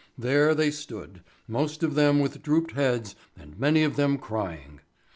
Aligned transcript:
There 0.17 0.55
they 0.55 0.71
stood, 0.71 1.21
most 1.47 1.83
of 1.83 1.93
them 1.93 2.19
with 2.21 2.41
drooped 2.41 2.71
heads 2.71 3.15
and 3.37 3.59
many 3.59 3.83
of 3.83 3.97
them 3.97 4.17
crying. 4.17 4.79